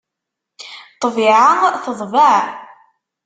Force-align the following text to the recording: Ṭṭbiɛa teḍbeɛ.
Ṭṭbiɛa 0.95 1.47
teḍbeɛ. 1.83 2.37